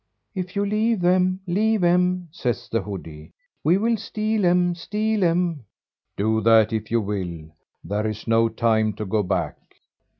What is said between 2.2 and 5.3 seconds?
says the hoodie, "we will steal 'em, steal